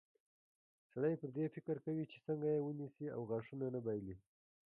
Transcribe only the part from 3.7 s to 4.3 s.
نه بایلي.